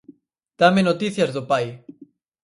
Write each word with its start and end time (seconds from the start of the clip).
Dáme 0.61 0.81
noticias 0.89 1.33
do 1.35 1.43
pai. 1.51 1.65